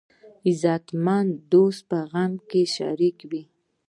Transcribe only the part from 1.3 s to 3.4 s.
د دوست په غم کې شریک